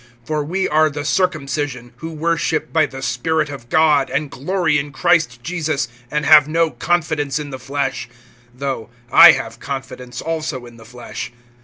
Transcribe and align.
(3)For 0.25 0.43
we 0.43 0.67
are 0.67 0.89
the 0.89 1.05
circumcision, 1.05 1.93
who 1.97 2.09
worship 2.09 2.73
by 2.73 2.87
the 2.87 3.03
Spirit 3.03 3.49
of 3.51 3.69
God, 3.69 4.09
and 4.09 4.31
glory 4.31 4.79
in 4.79 4.91
Christ 4.91 5.43
Jesus, 5.43 5.87
and 6.09 6.25
have 6.25 6.47
no 6.47 6.71
confidence 6.71 7.37
in 7.37 7.51
the 7.51 7.59
flesh. 7.59 8.09
(4)Though 8.57 8.89
I 9.11 9.33
have 9.33 9.59
confidence 9.59 10.19
also 10.19 10.65
in 10.65 10.77
the 10.77 10.85
flesh. 10.85 11.31